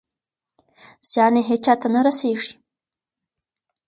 زیان 1.09 1.33
یې 1.39 1.43
هېچا 1.49 1.73
ته 1.81 1.87
نه 1.95 2.01
رسېږي. 2.05 2.53